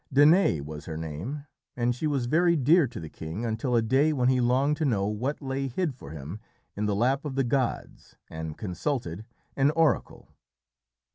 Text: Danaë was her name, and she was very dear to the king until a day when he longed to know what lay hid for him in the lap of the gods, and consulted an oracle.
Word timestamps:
Danaë 0.11 0.63
was 0.65 0.85
her 0.85 0.97
name, 0.97 1.45
and 1.77 1.93
she 1.93 2.07
was 2.07 2.25
very 2.25 2.55
dear 2.55 2.87
to 2.87 2.99
the 2.99 3.07
king 3.07 3.45
until 3.45 3.75
a 3.75 3.83
day 3.83 4.11
when 4.13 4.29
he 4.29 4.41
longed 4.41 4.77
to 4.77 4.83
know 4.85 5.05
what 5.05 5.43
lay 5.43 5.67
hid 5.67 5.93
for 5.93 6.09
him 6.09 6.39
in 6.75 6.87
the 6.87 6.95
lap 6.95 7.23
of 7.23 7.35
the 7.35 7.43
gods, 7.43 8.15
and 8.27 8.57
consulted 8.57 9.25
an 9.55 9.69
oracle. 9.69 10.29